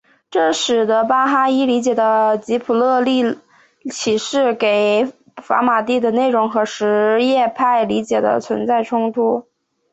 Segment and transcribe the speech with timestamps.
[0.31, 3.37] 这使得巴哈伊理解的吉卜利勒
[3.91, 5.05] 启示给
[5.43, 9.47] 法蒂玛的内容和什叶派理解的存在冲突。